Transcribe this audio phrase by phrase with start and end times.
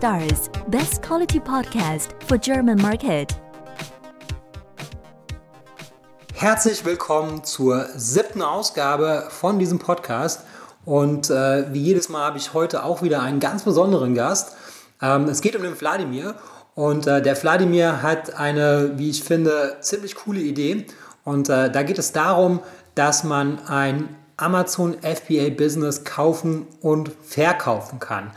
[0.00, 3.36] Stars, best quality podcast for German market.
[6.32, 10.46] Herzlich willkommen zur siebten Ausgabe von diesem Podcast.
[10.86, 14.56] Und äh, wie jedes Mal habe ich heute auch wieder einen ganz besonderen Gast.
[15.02, 16.34] Ähm, es geht um den Wladimir.
[16.74, 20.86] Und äh, der Wladimir hat eine, wie ich finde, ziemlich coole Idee.
[21.24, 22.60] Und äh, da geht es darum,
[22.94, 28.32] dass man ein Amazon FBA Business kaufen und verkaufen kann.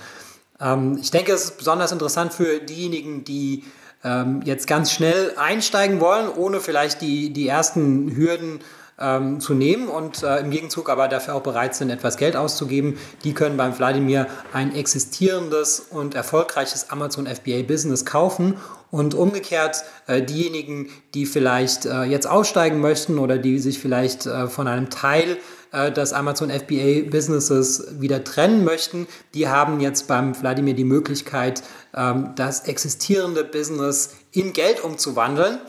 [0.63, 3.63] Ähm, ich denke, es ist besonders interessant für diejenigen, die
[4.03, 8.59] ähm, jetzt ganz schnell einsteigen wollen, ohne vielleicht die, die ersten Hürden
[8.99, 12.98] ähm, zu nehmen und äh, im Gegenzug aber dafür auch bereit sind, etwas Geld auszugeben.
[13.23, 18.55] Die können beim Wladimir ein existierendes und erfolgreiches Amazon FBA Business kaufen
[18.91, 24.48] und umgekehrt äh, diejenigen, die vielleicht äh, jetzt aussteigen möchten oder die sich vielleicht äh,
[24.48, 25.38] von einem Teil
[25.73, 31.63] äh, des Amazon FBA Businesses wieder trennen möchten, die haben jetzt beim Wladimir die Möglichkeit,
[31.93, 35.59] ähm, das existierende Business in Geld umzuwandeln.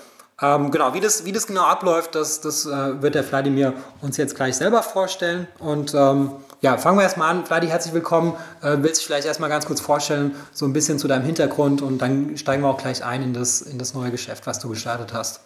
[0.42, 4.16] Ähm, genau, wie das, wie das genau abläuft, das, das äh, wird der Wladimir uns
[4.16, 5.46] jetzt gleich selber vorstellen.
[5.58, 7.46] Und ähm, ja, fangen wir erstmal an.
[7.46, 8.34] Vladi, herzlich willkommen.
[8.60, 11.98] Äh, willst du vielleicht erstmal ganz kurz vorstellen, so ein bisschen zu deinem Hintergrund und
[12.02, 15.14] dann steigen wir auch gleich ein in das, in das neue Geschäft, was du gestartet
[15.14, 15.40] hast.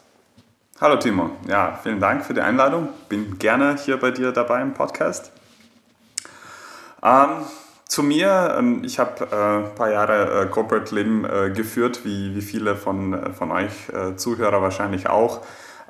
[0.80, 2.90] Hallo Timo, ja, vielen Dank für die Einladung.
[3.08, 5.32] Bin gerne hier bei dir dabei im Podcast.
[7.02, 7.30] Ähm,
[7.84, 12.36] zu mir, ähm, ich habe äh, ein paar Jahre äh, Corporate Leben äh, geführt, wie,
[12.36, 15.40] wie viele von, äh, von euch äh, Zuhörer wahrscheinlich auch.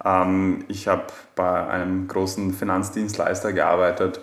[0.03, 1.03] Ähm, ich habe
[1.37, 4.23] bei einem großen Finanzdienstleister gearbeitet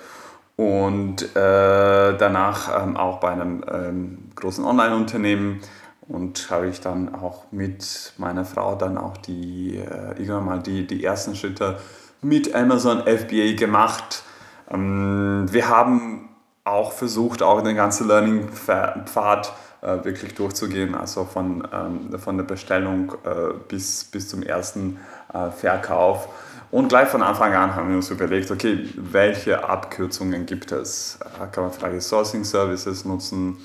[0.56, 5.62] und äh, danach ähm, auch bei einem ähm, großen Online-Unternehmen
[6.08, 10.86] und habe ich dann auch mit meiner Frau dann auch die, äh, irgendwann mal die,
[10.86, 11.80] die ersten Schritte
[12.22, 14.24] mit Amazon FBA gemacht.
[14.70, 16.30] Ähm, wir haben
[16.64, 23.14] auch versucht, auch den ganzen Learning-Pfad äh, wirklich durchzugehen, also von, ähm, von der Bestellung
[23.24, 25.00] äh, bis, bis zum ersten
[25.34, 26.28] äh, Verkauf.
[26.72, 31.20] Und gleich von Anfang an haben wir uns überlegt, okay, welche Abkürzungen gibt es?
[31.22, 33.58] Äh, kann man vielleicht Sourcing Services nutzen?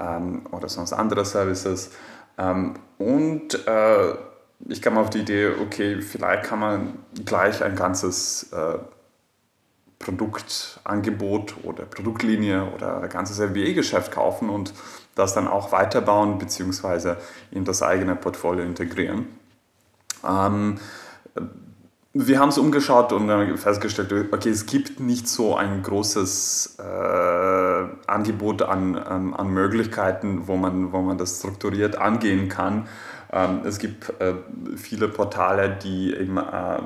[0.00, 1.90] Ähm, oder sonst andere Services.
[2.38, 4.14] Ähm, und äh,
[4.68, 8.78] ich kam auf die Idee, okay, vielleicht kann man gleich ein ganzes äh,
[9.98, 14.72] Produktangebot oder Produktlinie oder ein ganzes MBA-Geschäft kaufen und
[15.14, 17.16] das dann auch weiterbauen bzw.
[17.50, 19.26] in das eigene Portfolio integrieren.
[20.26, 20.78] Ähm,
[22.12, 26.82] wir haben es umgeschaut und festgestellt, okay, es gibt nicht so ein großes äh,
[28.06, 32.86] Angebot an, an, an, Möglichkeiten, wo man, wo man das strukturiert angehen kann.
[33.32, 34.34] Ähm, es gibt äh,
[34.76, 36.78] viele Portale, die eben äh,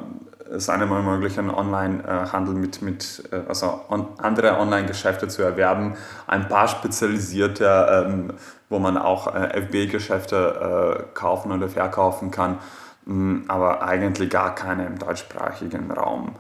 [0.51, 5.97] es einem ermöglichen, Online-Handel mit, mit äh, also on, andere Online-Geschäfte zu erwerben.
[6.27, 8.33] Ein paar spezialisierte, ähm,
[8.69, 12.59] wo man auch äh, FB-Geschäfte äh, kaufen oder verkaufen kann.
[13.07, 16.35] Mm, aber eigentlich gar keine im deutschsprachigen Raum.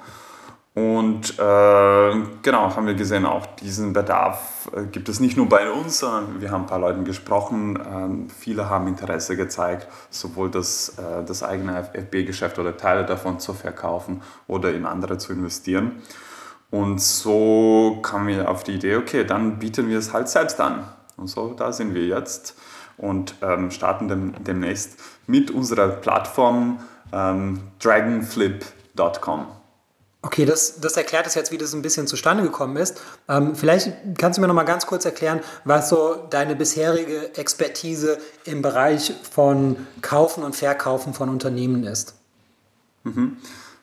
[0.74, 2.12] Und äh,
[2.42, 6.40] genau, haben wir gesehen, auch diesen Bedarf äh, gibt es nicht nur bei uns, sondern
[6.40, 7.78] wir haben ein paar Leuten gesprochen.
[7.78, 13.54] Ähm, viele haben Interesse gezeigt, sowohl das, äh, das eigene FB-Geschäft oder Teile davon zu
[13.54, 16.02] verkaufen oder in andere zu investieren.
[16.72, 20.88] Und so kamen wir auf die Idee, okay, dann bieten wir es halt selbst an.
[21.16, 22.58] Und so, da sind wir jetzt
[22.96, 24.98] und ähm, starten dem, demnächst
[25.28, 26.80] mit unserer Plattform
[27.12, 29.46] ähm, dragonflip.com.
[30.24, 32.98] Okay, das, das erklärt es jetzt, wie das ein bisschen zustande gekommen ist.
[33.28, 38.16] Ähm, vielleicht kannst du mir noch mal ganz kurz erklären, was so deine bisherige Expertise
[38.46, 42.14] im Bereich von Kaufen und Verkaufen von Unternehmen ist.
[43.02, 43.36] Mhm.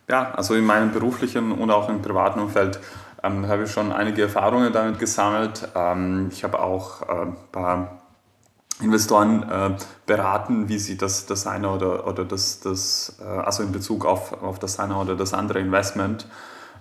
[0.09, 2.79] Ja, also in meinem beruflichen und auch im privaten Umfeld
[3.22, 5.69] ähm, habe ich schon einige Erfahrungen damit gesammelt.
[5.75, 8.00] Ähm, ich habe auch ein äh, paar
[8.81, 13.72] Investoren äh, beraten, wie sie das, das eine oder, oder das, das äh, also in
[13.72, 16.28] Bezug auf, auf das eine oder das andere Investment.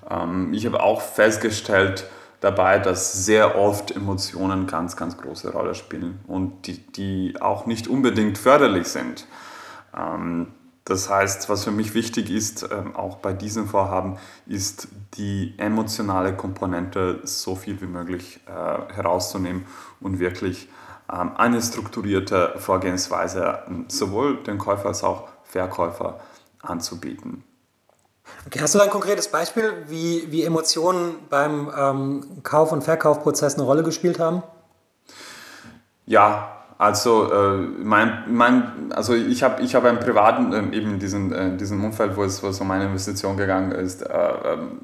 [0.09, 2.09] Ähm, ich habe auch festgestellt
[2.41, 7.87] dabei, dass sehr oft Emotionen ganz, ganz große Rolle spielen und die, die auch nicht
[7.87, 9.27] unbedingt förderlich sind.
[9.97, 10.49] Ähm,
[10.85, 14.17] das heißt, was für mich wichtig ist, ähm, auch bei diesem Vorhaben,
[14.47, 19.67] ist die emotionale Komponente so viel wie möglich äh, herauszunehmen
[20.01, 20.69] und wirklich
[21.11, 26.21] eine strukturierte Vorgehensweise ähm, sowohl den Käufer als auch Verkäufer
[26.63, 27.45] anzubieten.
[28.47, 33.65] Okay, hast du ein konkretes Beispiel, wie, wie Emotionen beim ähm, Kauf- und Verkaufprozess eine
[33.65, 34.43] Rolle gespielt haben?
[36.07, 41.33] Ja, also, äh, mein, mein, also ich habe ich hab einen privaten, äh, eben diesen,
[41.33, 44.81] äh, diesem Umfeld, wo es, wo es um meine Investition gegangen ist, äh, ähm,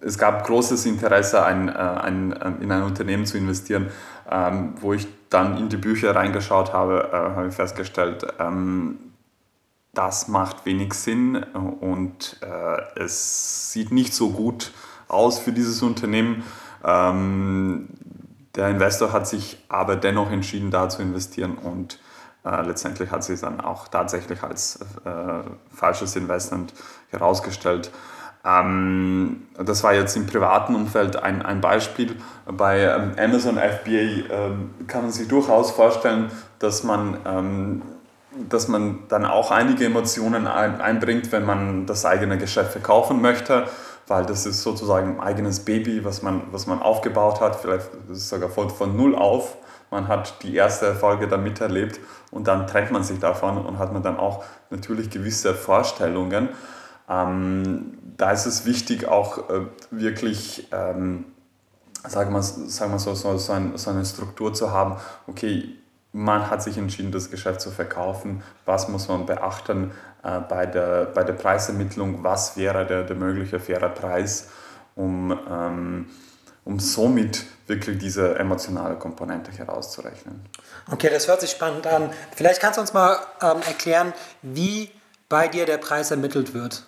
[0.00, 3.88] es gab großes Interesse, ein, äh, ein, äh, in ein Unternehmen zu investieren,
[4.30, 8.98] ähm, wo ich dann in die Bücher reingeschaut habe, äh, habe ich festgestellt, ähm,
[9.92, 14.72] das macht wenig Sinn und äh, es sieht nicht so gut
[15.08, 16.44] aus für dieses Unternehmen.
[16.84, 17.88] Ähm,
[18.54, 21.98] der Investor hat sich aber dennoch entschieden, da zu investieren und
[22.44, 25.42] äh, letztendlich hat sich dann auch tatsächlich als äh,
[25.74, 26.72] falsches Investment
[27.10, 27.90] herausgestellt.
[28.44, 32.16] Ähm, das war jetzt im privaten Umfeld ein, ein Beispiel.
[32.46, 37.82] Bei ähm, Amazon FBA ähm, kann man sich durchaus vorstellen, dass man, ähm,
[38.48, 43.66] dass man dann auch einige Emotionen ein, einbringt, wenn man das eigene Geschäft verkaufen möchte,
[44.06, 48.48] weil das ist sozusagen ein eigenes Baby, was man, was man aufgebaut hat, vielleicht sogar
[48.48, 49.56] von, von null auf.
[49.90, 52.00] Man hat die erste Erfolge da miterlebt
[52.30, 56.48] und dann trennt man sich davon und hat man dann auch natürlich gewisse Vorstellungen.
[57.10, 61.24] Ähm, da ist es wichtig, auch äh, wirklich, ähm,
[62.06, 64.96] sagen wir, sagen wir so, so, so, ein, so eine Struktur zu haben,
[65.26, 65.76] okay,
[66.12, 69.92] man hat sich entschieden, das Geschäft zu verkaufen, was muss man beachten
[70.22, 74.48] äh, bei, der, bei der Preisermittlung, was wäre der, der mögliche faire Preis,
[74.94, 76.06] um, ähm,
[76.64, 80.44] um somit wirklich diese emotionale Komponente herauszurechnen.
[80.90, 82.10] Okay, das hört sich spannend an.
[82.34, 84.90] Vielleicht kannst du uns mal ähm, erklären, wie
[85.28, 86.84] bei dir der Preis ermittelt wird.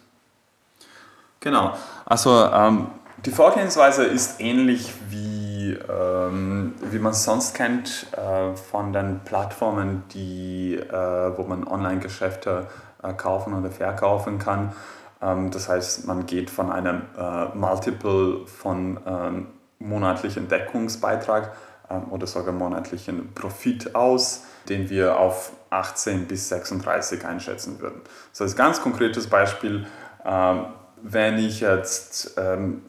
[1.43, 1.75] Genau.
[2.07, 2.87] Also ähm,
[3.27, 10.05] die Vorgehensweise ist ähnlich wie, ähm, wie man es sonst kennt äh, von den Plattformen,
[10.15, 12.69] die, äh, wo man Online-Geschäfte
[13.03, 14.73] äh, kaufen oder verkaufen kann.
[15.21, 19.47] Ähm, das heißt, man geht von einem äh, Multiple von ähm,
[19.81, 21.53] monatlichen Deckungsbeitrag
[21.91, 28.01] ähm, oder sogar monatlichen Profit aus, den wir auf 18 bis 36 einschätzen würden.
[28.31, 29.87] Das heißt, ganz konkretes Beispiel,
[30.25, 30.67] ähm,
[31.03, 32.83] wenn ich jetzt, ähm,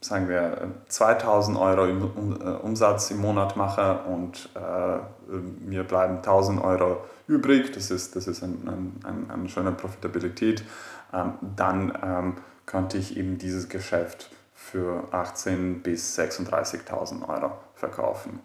[0.00, 5.32] sagen wir, 2000 Euro im, um, äh, Umsatz im Monat mache und äh,
[5.64, 10.64] mir bleiben 1000 Euro übrig, das ist, das ist ein, ein, eine schöne Profitabilität,
[11.12, 12.36] ähm, dann ähm,
[12.66, 18.40] könnte ich eben dieses Geschäft für 18.000 bis 36.000 Euro verkaufen.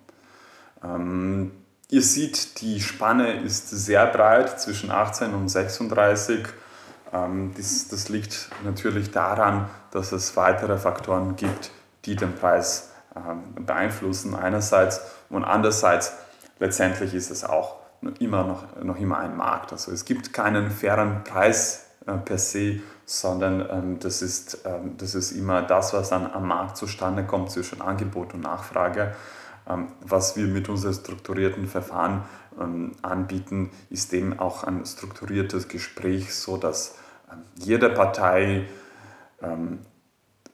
[0.83, 1.51] Ähm,
[1.89, 6.47] ihr seht, die Spanne ist sehr breit zwischen 18 und 36
[7.15, 11.71] ähm, das, das liegt natürlich daran, dass es weitere Faktoren gibt,
[12.05, 16.13] die den Preis ähm, beeinflussen einerseits und andererseits
[16.59, 17.77] letztendlich ist es auch
[18.19, 19.71] immer noch, noch immer ein Markt.
[19.71, 24.65] Also es gibt keinen fairen Preis äh, per se, sondern ähm, das, ist,
[24.97, 29.15] das ist immer das, was dann am Markt zustande kommt zwischen Angebot und Nachfrage.
[30.01, 32.23] Was wir mit unseren strukturierten Verfahren
[33.01, 36.95] anbieten, ist eben auch ein strukturiertes Gespräch, so dass
[37.55, 38.67] jede Partei
[39.41, 39.79] ähm,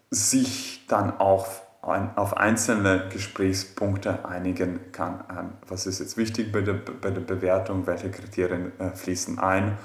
[0.10, 1.48] sich dann auch
[1.82, 5.24] auf einzelne Gesprächspunkte einigen kann.
[5.32, 9.78] Ähm, was ist jetzt wichtig bei der, bei der Bewertung, welche Kriterien äh, fließen ein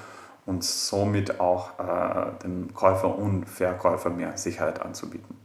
[0.44, 5.36] und somit auch äh, dem Käufer und Verkäufer mehr Sicherheit anzubieten.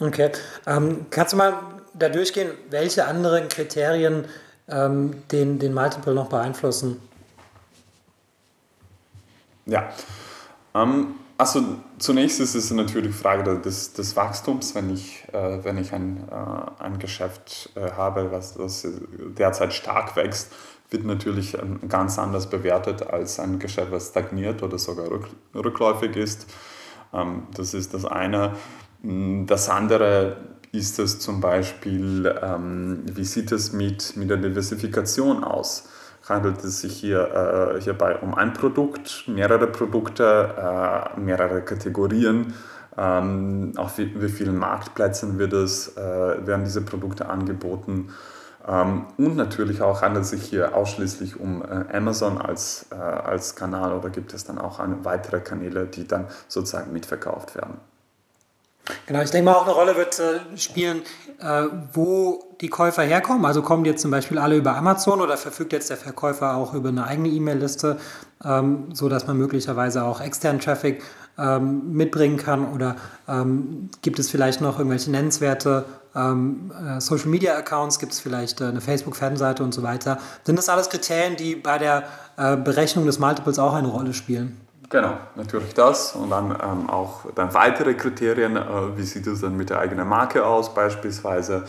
[0.00, 0.32] Okay,
[0.66, 1.54] ähm, kannst du mal
[1.92, 4.26] da durchgehen, welche anderen Kriterien
[4.68, 7.00] ähm, den, den Multiple noch beeinflussen?
[9.66, 9.88] Ja,
[10.74, 11.62] ähm, also
[11.98, 16.82] zunächst ist es natürlich Frage des, des Wachstums, wenn ich, äh, wenn ich ein, äh,
[16.82, 18.86] ein Geschäft äh, habe, was, was
[19.36, 20.52] derzeit stark wächst,
[20.90, 26.16] wird natürlich ähm, ganz anders bewertet als ein Geschäft, was stagniert oder sogar rück, rückläufig
[26.16, 26.46] ist.
[27.12, 28.54] Ähm, das ist das eine.
[29.02, 30.36] Mm, das andere
[30.70, 35.88] ist es zum Beispiel, ähm, wie sieht es mit, mit der Diversifikation aus?
[36.28, 42.54] Handelt es sich hier, äh, hierbei um ein Produkt, mehrere Produkte, äh, mehrere Kategorien.
[42.96, 48.10] Ähm, auf wie, wie vielen Marktplätzen wird es, äh, werden diese Produkte angeboten.
[48.66, 53.56] Ähm, und natürlich auch handelt es sich hier ausschließlich um äh, Amazon als, äh, als
[53.56, 57.78] Kanal oder gibt es dann auch weitere Kanäle, die dann sozusagen mitverkauft werden.
[59.06, 61.02] Genau, ich denke mal, auch eine Rolle wird äh, spielen,
[61.40, 63.44] äh, wo die Käufer herkommen.
[63.46, 66.74] Also kommen die jetzt zum Beispiel alle über Amazon oder verfügt jetzt der Verkäufer auch
[66.74, 67.98] über eine eigene E-Mail-Liste,
[68.44, 71.02] ähm, sodass man möglicherweise auch externen Traffic
[71.38, 72.72] ähm, mitbringen kann?
[72.72, 77.98] Oder ähm, gibt es vielleicht noch irgendwelche nennenswerte ähm, äh, Social Media Accounts?
[77.98, 80.18] Gibt es vielleicht äh, eine Facebook-Fanseite und so weiter?
[80.44, 82.04] Sind das alles Kriterien, die bei der
[82.36, 84.63] äh, Berechnung des Multiples auch eine Rolle spielen?
[84.94, 86.14] Genau, natürlich das.
[86.14, 90.06] Und dann ähm, auch dann weitere Kriterien, äh, wie sieht es dann mit der eigenen
[90.06, 91.64] Marke aus beispielsweise?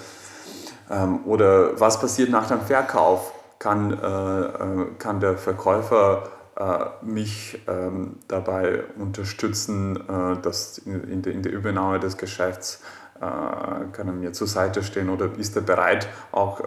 [0.91, 3.33] Ähm, oder was passiert nach dem Verkauf?
[3.57, 11.33] Kann, äh, äh kann der Verkäufer äh, mich ähm, dabei unterstützen, äh, dass in, der,
[11.33, 12.83] in der Übernahme des Geschäfts
[13.19, 15.09] äh, können mir zur Seite stehen?
[15.09, 16.61] Oder ist er bereit, auch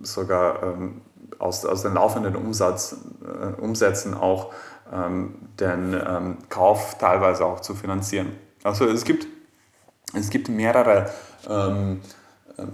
[0.00, 1.02] sogar ähm,
[1.38, 2.96] aus, aus den laufenden Umsatz,
[3.60, 4.54] Umsätzen auch
[4.92, 8.32] den ähm, Kauf teilweise auch zu finanzieren.
[8.62, 9.26] Also es gibt,
[10.14, 11.10] es gibt mehrere,
[11.48, 12.00] ähm,
[12.58, 12.68] ähm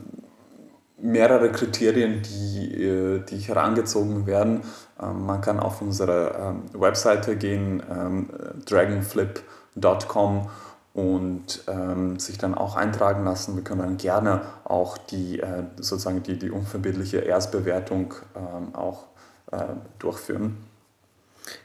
[1.00, 4.62] mehrere Kriterien, die, äh, die herangezogen werden.
[5.00, 7.80] Ähm, man kann auf unsere ähm, Webseite gehen,
[8.66, 10.48] dragonflip.com
[10.98, 13.54] und ähm, sich dann auch eintragen lassen.
[13.54, 19.04] Wir können dann gerne auch die, äh, sozusagen die, die unverbindliche Erstbewertung ähm, auch
[19.52, 19.58] äh,
[20.00, 20.56] durchführen.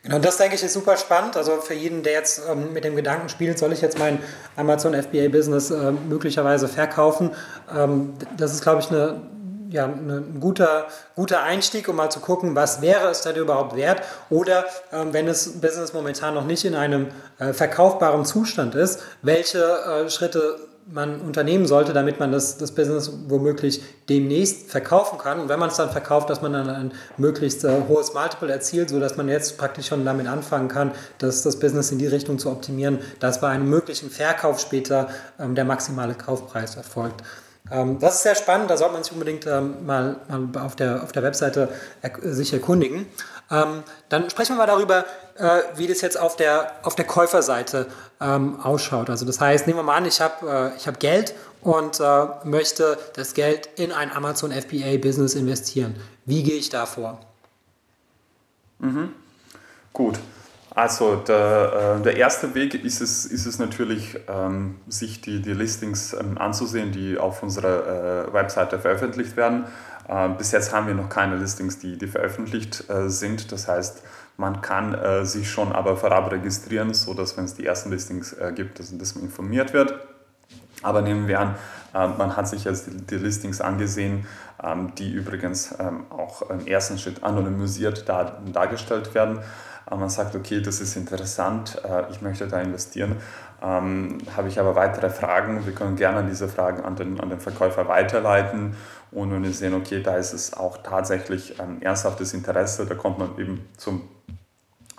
[0.03, 1.37] Genau, das denke ich ist super spannend.
[1.37, 4.19] Also für jeden, der jetzt ähm, mit dem Gedanken spielt, soll ich jetzt mein
[4.55, 7.31] Amazon FBA Business äh, möglicherweise verkaufen?
[7.75, 9.21] Ähm, das ist, glaube ich, eine
[9.73, 10.85] ja, ein guter,
[11.15, 14.03] guter Einstieg, um mal zu gucken, was wäre es denn überhaupt wert.
[14.29, 17.07] Oder ähm, wenn das Business momentan noch nicht in einem
[17.39, 20.59] äh, verkaufbaren Zustand ist, welche äh, Schritte
[20.91, 25.39] man unternehmen sollte, damit man das, das Business womöglich demnächst verkaufen kann.
[25.39, 28.89] Und wenn man es dann verkauft, dass man dann ein möglichst äh, hohes Multiple erzielt,
[28.89, 32.49] sodass man jetzt praktisch schon damit anfangen kann, dass das Business in die Richtung zu
[32.49, 35.09] optimieren, dass bei einem möglichen Verkauf später
[35.39, 37.23] ähm, der maximale Kaufpreis erfolgt.
[37.71, 41.03] Ähm, das ist sehr spannend, da sollte man sich unbedingt ähm, mal, mal auf, der,
[41.03, 41.69] auf der Webseite
[42.01, 43.05] er sich erkundigen.
[43.51, 45.05] Ähm, dann sprechen wir mal darüber,
[45.37, 47.87] äh, wie das jetzt auf der, auf der Käuferseite
[48.21, 49.09] ähm, ausschaut.
[49.09, 52.97] Also das heißt, nehmen wir mal an, ich habe äh, hab Geld und äh, möchte
[53.15, 55.95] das Geld in ein Amazon FBA Business investieren.
[56.25, 57.19] Wie gehe ich da vor?
[58.79, 59.09] Mhm.
[59.91, 60.19] Gut.
[60.75, 65.53] Also der, äh, der erste Weg ist es, ist es natürlich, ähm, sich die, die
[65.53, 69.65] Listings ähm, anzusehen, die auf unserer äh, Webseite veröffentlicht werden.
[70.07, 73.51] Äh, bis jetzt haben wir noch keine Listings, die, die veröffentlicht äh, sind.
[73.51, 74.03] Das heißt,
[74.37, 78.79] man kann äh, sich schon aber vorab registrieren, sodass, wenn es die ersten Listings gibt,
[78.79, 79.93] dass, man informiert wird.
[80.81, 81.55] Aber nehmen wir an,
[81.93, 84.25] man hat sich jetzt die, Listings angesehen,
[84.61, 89.39] ähm, die übrigens ähm, auch im ersten Schritt anonymisiert dar, dargestellt werden
[89.89, 91.79] man sagt, okay, das ist interessant,
[92.09, 93.17] ich möchte da investieren.
[93.63, 97.39] Ähm, habe ich aber weitere Fragen, wir können gerne diese Fragen an den, an den
[97.39, 98.75] Verkäufer weiterleiten
[99.13, 103.19] und wenn wir sehen, okay, da ist es auch tatsächlich ein ernsthaftes Interesse, da kommt
[103.19, 104.01] man eben zum,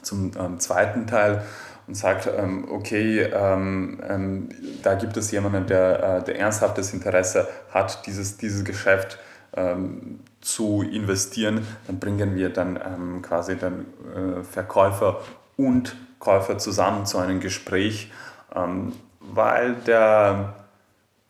[0.02, 1.42] zum ähm, zweiten Teil
[1.86, 4.48] und sagt, ähm, okay, ähm, ähm,
[4.82, 9.18] da gibt es jemanden, der, äh, der ernsthaftes Interesse hat, dieses, dieses Geschäft
[9.56, 15.20] ähm, zu investieren, dann bringen wir dann ähm, quasi den äh, Verkäufer
[15.56, 18.10] und Käufer zusammen zu einem Gespräch,
[18.54, 20.54] ähm, weil der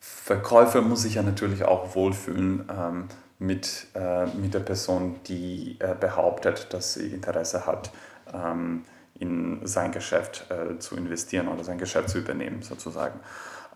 [0.06, 3.08] Verkäufer muss sich ja natürlich auch wohlfühlen ähm,
[3.38, 7.90] mit, äh, mit der Person, die äh, behauptet, dass sie Interesse hat,
[8.32, 8.84] ähm,
[9.18, 13.18] in sein Geschäft äh, zu investieren oder sein Geschäft zu übernehmen sozusagen.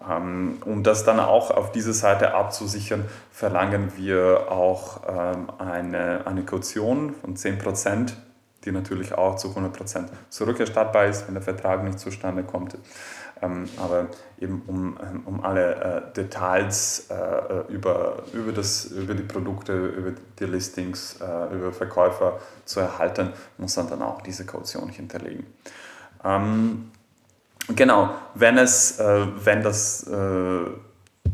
[0.06, 6.44] Ähm, um das dann auch auf diese Seite abzusichern, verlangen wir auch ähm, eine, eine
[6.44, 8.12] Kaution von 10%,
[8.64, 12.76] die natürlich auch zu 100% zurückerstattbar ist, wenn der Vertrag nicht zustande kommt.
[13.40, 14.09] Ähm, aber
[14.40, 20.45] eben um, um alle äh, Details äh, über, über, das, über die Produkte, über die
[20.45, 25.47] Listings, äh, über Verkäufer zu erhalten, muss man dann auch diese Kaution hinterlegen.
[27.76, 30.71] Genau, wenn, es, äh, wenn das, äh,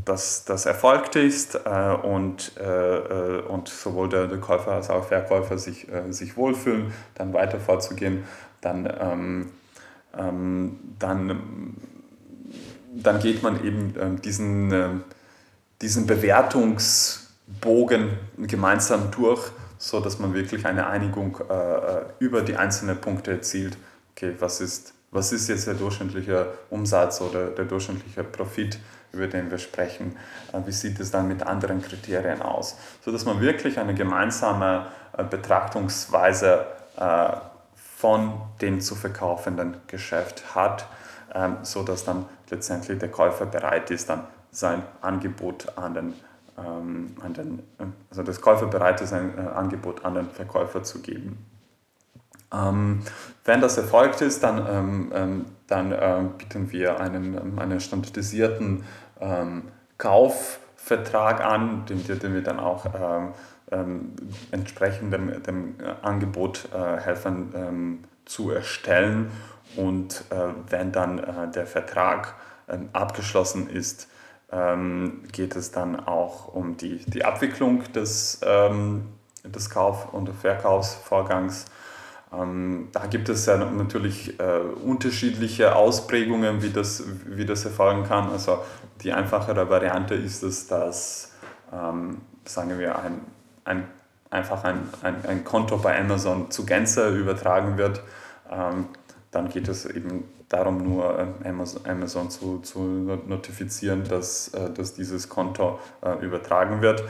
[0.05, 5.59] das, erfolgt ist äh, und, äh, äh, und sowohl der, der, Käufer als auch Verkäufer
[5.59, 8.25] sich, äh, sich wohlfühlen, dann weiter vorzugehen,
[8.61, 9.51] dann, ähm,
[10.19, 11.77] ähm, dann,
[13.03, 15.03] dann geht man eben ähm, diesen,
[15.81, 21.39] diesen Bewertungsbogen gemeinsam durch, sodass man wirklich eine Einigung
[22.19, 23.77] über die einzelnen Punkte erzielt.
[24.13, 28.81] Okay, was ist was ist jetzt der durchschnittliche Umsatz oder der durchschnittliche Profit,
[29.13, 30.17] über den wir sprechen,
[30.53, 34.87] äh, wie sieht es dann mit anderen Kriterien aus, sodass man wirklich eine gemeinsame
[35.17, 37.29] äh, Betrachtungsweise äh,
[37.77, 40.87] von dem zu verkaufenden Geschäft hat,
[41.33, 46.15] ähm, sodass dann letztendlich der Käufer bereit ist, dann sein Angebot an den,
[46.59, 47.63] ähm, an den
[48.11, 51.45] also das Käufer bereit ist, ein Angebot an den Verkäufer zu geben.
[52.55, 53.01] Ähm,
[53.45, 58.85] wenn das erfolgt ist, dann, ähm, ähm, dann äh, bieten wir einen, ähm, einen standardisierten
[59.21, 59.65] ähm,
[59.99, 62.87] Kaufvertrag an, den, den wir dann auch
[63.71, 64.13] ähm,
[64.51, 69.31] entsprechend dem, dem Angebot äh, helfen zu erstellen.
[69.76, 72.35] Und äh, wenn dann äh, der Vertrag
[72.95, 74.09] abgeschlossen ist,
[75.33, 78.40] geht es dann auch um die, die Abwicklung des,
[79.45, 81.66] des Kauf- und Verkaufsvorgangs
[82.40, 88.31] Ähm, da gibt es ja natürlich äh, unterschiedliche Ausprägungen, wie das, wie das erfolgen kann.
[88.31, 88.59] Also
[89.02, 91.33] die einfachere Variante ist es, dass,
[91.73, 93.21] ähm, sagen wir, ein,
[93.64, 93.85] ein,
[94.31, 98.02] einfach ein, ein, ein Konto bei Amazon zu Gänze übertragen wird.
[99.35, 102.81] Ähm, dann geht es eben darum, nur äh, Amazon, zu, zu
[103.26, 107.05] notifizieren, dass, äh, dass dieses Konto äh, übertragen wird.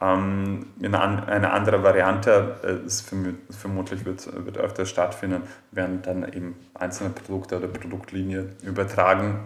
[0.00, 3.08] Ähm, eine andere Variante ist
[3.50, 9.40] vermutlich wird, wird öfter stattfinden, werden dann eben einzelne Produkte oder Produktlinie übertragen.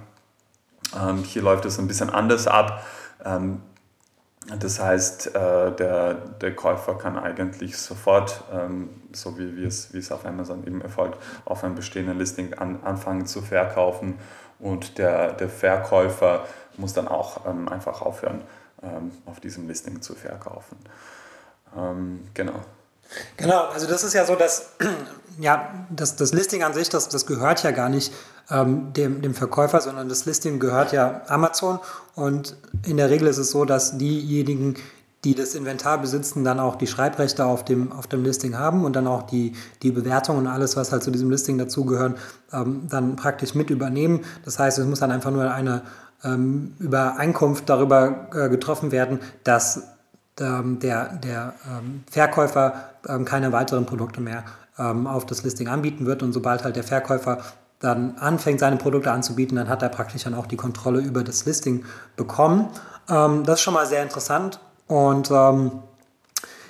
[0.98, 2.84] Ähm, hier läuft es ein bisschen anders ab.
[4.50, 8.44] Ähm, das heißt, äh, der, der Käufer kann eigentlich sofort,
[9.12, 14.18] so wie, es, auf Amazon eben erfolgt, auf einem bestehenden Listing an, anfangen zu verkaufen
[14.58, 16.44] und der, der Verkäufer
[16.76, 18.42] muss dann auch einfach aufhören,
[18.82, 20.76] ähm, auf diesem Listing zu verkaufen.
[21.76, 22.60] Ähm, genau.
[23.36, 24.70] Genau, also das ist ja so, dass
[25.38, 28.12] ja, das, das Listing an sich, das, das gehört ja gar nicht
[28.50, 31.78] ähm, dem, dem Verkäufer, sondern das Listing gehört ja Amazon.
[32.14, 34.74] Und in der Regel ist es so, dass diejenigen,
[35.24, 38.94] die das Inventar besitzen, dann auch die Schreibrechte auf dem, auf dem Listing haben und
[38.94, 42.14] dann auch die, die Bewertung und alles, was halt zu diesem Listing dazugehören,
[42.52, 44.24] ähm, dann praktisch mit übernehmen.
[44.44, 45.82] Das heißt, es muss dann einfach nur eine,
[46.24, 49.82] ähm, Übereinkunft darüber äh, getroffen werden, dass
[50.40, 54.44] der, der ähm, Verkäufer ähm, keine weiteren Produkte mehr
[54.78, 56.22] ähm, auf das Listing anbieten wird.
[56.22, 57.38] Und sobald halt der Verkäufer
[57.80, 61.44] dann anfängt, seine Produkte anzubieten, dann hat er praktisch dann auch die Kontrolle über das
[61.44, 61.84] Listing
[62.16, 62.68] bekommen.
[63.08, 64.60] Ähm, das ist schon mal sehr interessant.
[64.86, 65.30] Und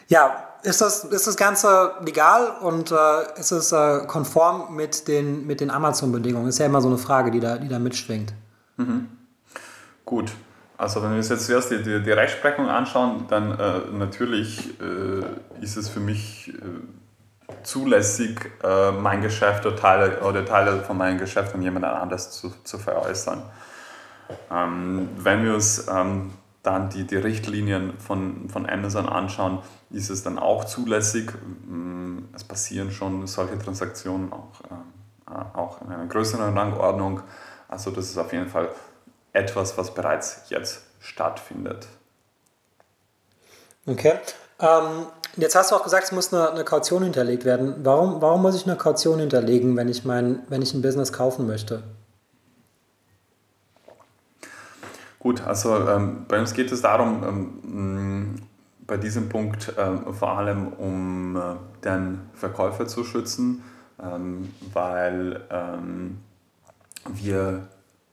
[0.08, 5.46] ja, ist das, ist das Ganze legal und äh, ist es äh, konform mit den,
[5.46, 6.48] mit den Amazon-Bedingungen?
[6.48, 8.32] Ist ja immer so eine Frage, die da, die da mitschwingt.
[8.76, 9.08] Mhm.
[10.04, 10.32] Gut,
[10.78, 15.62] also wenn wir uns jetzt zuerst die, die, die Rechtsprechung anschauen, dann äh, natürlich äh,
[15.62, 21.18] ist es für mich äh, zulässig, äh, mein Geschäft oder Teile, oder Teile von meinem
[21.18, 23.42] Geschäft an jemand anders zu, zu veräußern.
[24.52, 26.30] Ähm, wenn wir uns ähm,
[26.62, 29.58] dann die, die Richtlinien von, von Amazon anschauen,
[29.90, 31.32] ist es dann auch zulässig.
[31.66, 37.22] Mm, es passieren schon solche Transaktionen auch, äh, auch in einer größeren Rangordnung.
[37.68, 38.68] Also das ist auf jeden Fall
[39.38, 41.86] etwas, was bereits jetzt stattfindet.
[43.86, 44.14] Okay.
[44.60, 47.76] Ähm, jetzt hast du auch gesagt, es muss eine, eine, Kaution hinterlegt werden.
[47.84, 51.46] Warum, warum muss ich eine Kaution hinterlegen, wenn ich, mein, wenn ich ein Business kaufen
[51.46, 51.84] möchte?
[55.20, 58.42] Gut, also ähm, bei uns geht es darum, ähm,
[58.86, 61.40] bei diesem Punkt ähm, vor allem um äh,
[61.84, 63.62] den Verkäufer zu schützen,
[64.02, 66.18] ähm, weil ähm,
[67.08, 67.68] wir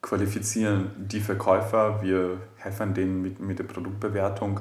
[0.05, 4.59] qualifizieren die Verkäufer, wir helfen denen mit, mit der Produktbewertung,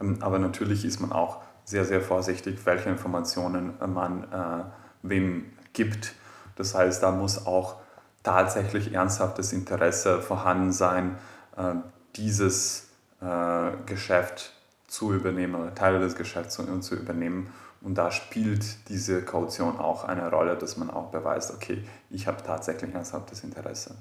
[0.00, 4.64] ähm, aber natürlich ist man auch sehr, sehr vorsichtig, welche Informationen man äh,
[5.02, 6.14] wem gibt.
[6.54, 7.76] Das heißt, da muss auch
[8.22, 11.16] tatsächlich ernsthaftes Interesse vorhanden sein,
[11.56, 11.74] äh,
[12.14, 14.52] dieses äh, Geschäft
[14.86, 17.48] zu übernehmen oder Teile des Geschäfts zu, zu übernehmen.
[17.84, 22.42] Und da spielt diese Kaution auch eine Rolle, dass man auch beweist, okay, ich habe
[22.42, 23.94] tatsächlich ernsthaftes Interesse.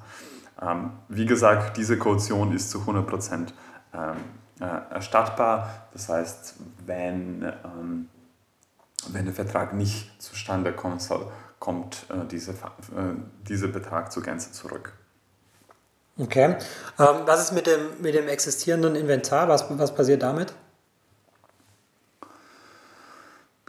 [0.62, 3.50] Ähm, wie gesagt, diese Kaution ist zu 100%
[3.94, 4.16] ähm,
[4.62, 5.88] äh, erstattbar.
[5.92, 8.08] Das heißt, wenn, ähm,
[9.10, 12.56] wenn der Vertrag nicht zustande kommen soll, kommt äh, diese, äh,
[13.50, 14.94] dieser Betrag zur Gänze zurück.
[16.18, 16.56] Okay.
[17.00, 19.50] Ähm, was ist mit dem, mit dem existierenden Inventar?
[19.50, 20.54] Was, was passiert damit?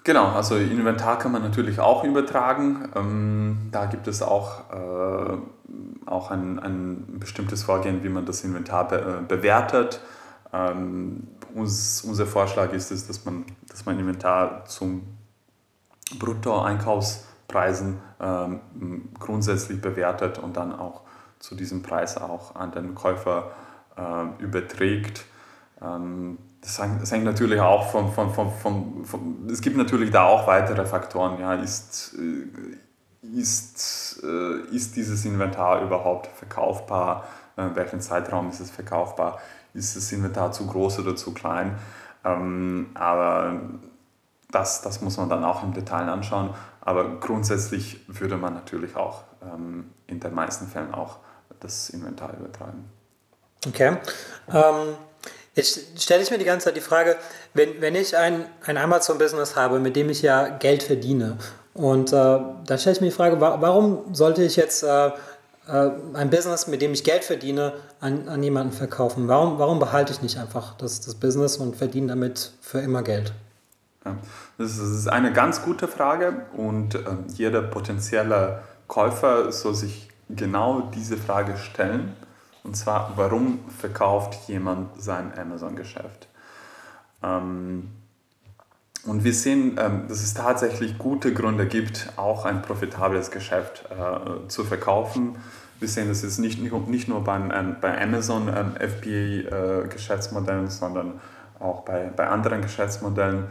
[0.05, 2.90] Genau, also Inventar kann man natürlich auch übertragen.
[2.95, 5.38] Ähm, da gibt es auch, äh,
[6.05, 10.01] auch ein, ein bestimmtes Vorgehen, wie man das Inventar be äh, bewertet.
[10.53, 15.05] Ähm, uns, unser Vorschlag ist es, dass man, dass man Inventar zum
[16.19, 18.61] Brutto-Einkaufspreisen ähm,
[19.19, 21.01] grundsätzlich bewertet und dann auch
[21.38, 23.53] zu diesem Preis auch an den Käufer
[23.97, 25.25] äh, überträgt.
[25.81, 30.46] Ähm, das hängt natürlich auch von, von, von, von, von, es gibt natürlich da auch
[30.46, 31.38] weitere Faktoren.
[31.38, 37.29] Ja, ist, äh, ist, äh, ist dieses Inventar überhaupt verkaufbar?
[37.57, 39.40] Äh, welchem Zeitraum ist es verkaufbar?
[39.74, 41.77] Ist das Inventar zu groß oder zu klein?
[42.24, 43.61] Ähm, aber
[44.50, 46.55] das, das muss man dann auch im Detail anschauen.
[46.81, 51.18] Aber grundsätzlich würde man natürlich auch ähm, in den meisten Fällen auch
[51.61, 52.90] das Inventar übertragen.
[53.66, 53.98] Okay.
[54.48, 54.96] Ähm
[55.55, 57.17] Jetzt stelle ich mir die ganze Zeit die Frage,
[57.53, 61.38] wenn, wenn ich ein, ein Amazon-Business habe, mit dem ich ja Geld verdiene,
[61.75, 65.11] und äh, da stelle ich mir die Frage, warum sollte ich jetzt äh, äh,
[66.14, 69.27] ein Business, mit dem ich Geld verdiene, an, an jemanden verkaufen?
[69.27, 73.33] Warum, warum behalte ich nicht einfach das, das Business und verdiene damit für immer Geld?
[74.59, 76.99] Das ist eine ganz gute Frage und
[77.37, 82.14] jeder potenzielle Käufer soll sich genau diese Frage stellen.
[82.64, 86.29] Und zwar, warum verkauft jemand sein Amazon-Geschäft?
[87.22, 87.90] Ähm,
[89.07, 94.48] und wir sehen, ähm, dass es tatsächlich gute Gründe gibt, auch ein profitables Geschäft äh,
[94.48, 95.37] zu verkaufen.
[95.79, 101.20] Wir sehen das jetzt nicht, nicht nur beim, ähm, bei Amazon ähm, FBA-Geschäftsmodellen, sondern
[101.61, 103.44] auch bei, bei anderen Geschäftsmodellen.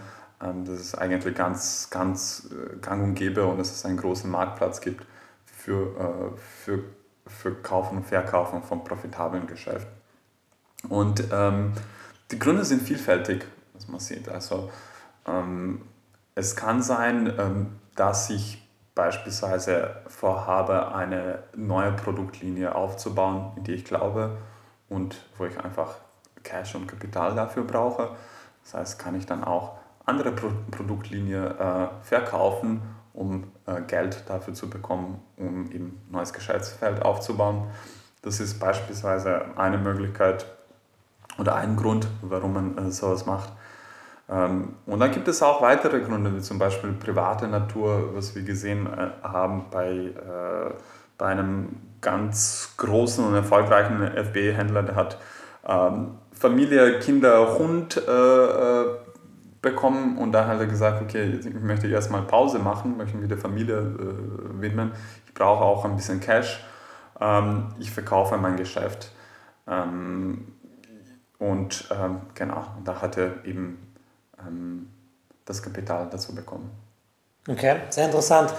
[0.44, 4.30] Ähm, dass es eigentlich ganz, ganz äh, gang und gäbe und dass es einen großen
[4.30, 5.06] Marktplatz gibt
[5.46, 6.84] für, äh, für,
[7.28, 9.92] für Kaufen und Verkaufen von profitablen Geschäften.
[10.90, 11.74] Und ähm,
[12.32, 14.28] die Gründe sind vielfältig, was man sieht.
[14.30, 14.72] Also
[15.26, 15.82] ähm,
[16.36, 18.60] es kann sein, ähm, dass ich
[18.96, 24.38] beispielsweise vorhabe, eine neue Produktlinie aufzubauen, in die ich glaube
[24.90, 25.96] und wo ich einfach
[26.44, 28.16] Cash und Kapital dafür brauche.
[28.64, 32.82] Das heißt, kann ich dann auch andere Pro Produktlinie äh, verkaufen,
[33.14, 37.68] um äh, Geld dafür zu bekommen, um eben ein neues Geschäftsfeld aufzubauen.
[38.22, 40.46] Das ist beispielsweise eine Möglichkeit
[41.38, 43.52] oder ein Grund, warum man äh, sowas macht.
[44.30, 48.44] Ähm, und dann gibt es auch weitere Gründe, wie zum Beispiel private Natur, was wir
[48.44, 50.74] gesehen äh, haben bei, äh,
[51.18, 55.18] bei einem ganz großen und erfolgreichen FBA-Händler, der hat
[55.68, 58.02] ähm, Familie, Kinder, Hund
[59.64, 63.38] bekommen und dann hat er gesagt, okay, ich möchte erstmal Pause machen, möchte mich der
[63.40, 64.92] Familie äh, widmen.
[65.26, 66.64] Ich brauche auch ein bisschen Cash.
[67.20, 69.12] Ähm, ich verkaufe mein Geschäft.
[69.66, 70.50] Ähm,
[71.40, 73.94] und ähm, genau, da hat er eben
[74.38, 74.90] ähm,
[75.46, 76.70] das Kapital dazu bekommen.
[77.48, 78.54] Okay, sehr interessant.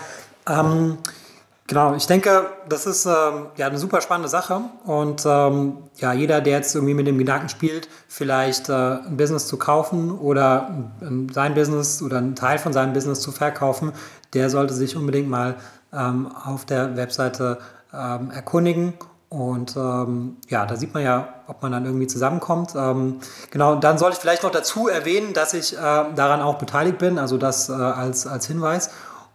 [1.66, 4.60] Genau, ich denke, das ist ähm, ja eine super spannende Sache.
[4.84, 9.46] Und ähm, ja, jeder, der jetzt irgendwie mit dem Gedanken spielt, vielleicht äh, ein Business
[9.46, 13.92] zu kaufen oder ähm, sein Business oder einen Teil von seinem Business zu verkaufen,
[14.34, 15.56] der sollte sich unbedingt mal
[15.92, 17.58] ähm, auf der Webseite
[17.94, 18.92] ähm, erkundigen
[19.34, 22.74] und ähm, ja, da sieht man ja, ob man dann irgendwie zusammenkommt.
[22.76, 23.18] Ähm,
[23.50, 27.18] genau, dann soll ich vielleicht noch dazu erwähnen, dass ich äh, daran auch beteiligt bin,
[27.18, 28.90] also das äh, als, als Hinweis.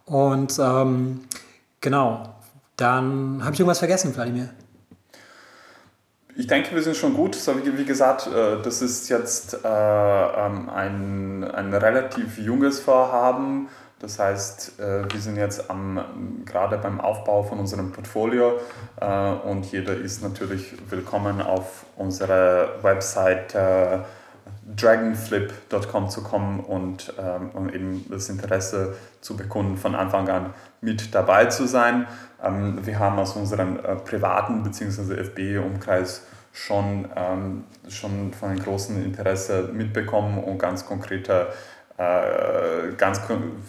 [0.06, 1.22] Und ähm,
[1.82, 2.36] genau,
[2.76, 4.50] dann habe ich irgendwas vergessen, Vladimir.
[6.40, 7.36] Ich denke, wir sind schon gut.
[7.36, 13.68] So wie, gesagt, äh, das ist jetzt äh, ähm, ein, ein relativ junges Vorhaben.
[14.00, 18.54] Das heißt, äh, wir sind jetzt am, gerade beim Aufbau von unserem Portfolio
[19.46, 23.54] und jeder ist natürlich willkommen auf unsere Website
[24.76, 31.14] dragonflip.com zu kommen und, ähm, um eben das Interesse zu bekunden, von Anfang an mit
[31.16, 32.08] dabei zu sein.
[32.44, 35.16] Ähm, wir haben aus unserem privaten bzw.
[35.16, 41.48] FB-Umkreis schon, ähm, schon von einem großen Interesse mitbekommen und ganz konkrete
[41.98, 43.20] äh, ganz,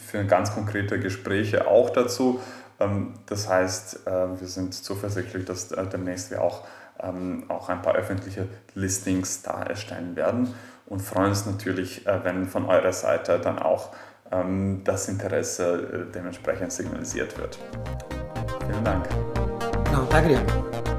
[0.06, 2.40] für ganz konkrete Gespräche auch dazu.
[2.78, 6.64] Ähm, das heißt, äh, wir sind zuversichtlich, dass äh, demnächst wir auch,
[7.00, 10.54] ähm, auch ein paar öffentliche Listings da erstellen werden
[10.90, 13.94] und freuen uns natürlich, wenn von eurer Seite dann auch
[14.30, 17.58] ähm, das Interesse dementsprechend signalisiert wird.
[18.66, 19.08] Vielen Dank.
[19.84, 20.89] Genau, danke dir.